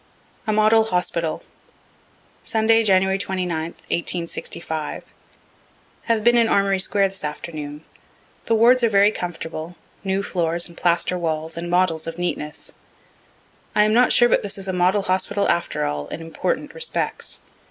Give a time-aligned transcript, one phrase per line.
[0.47, 1.43] A MODEL HOSPITAL
[2.41, 5.03] Sunday, January 29th, 1865.
[6.05, 7.83] Have been in Armory square this afternoon.
[8.47, 12.71] The wards are very comfortable, new floors and plaster walls, and models of neatness.
[13.75, 17.41] I am not sure but this is a model hospital after all, in important respects.